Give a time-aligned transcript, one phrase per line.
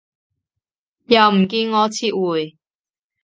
[1.05, 2.57] 又唔見我撤回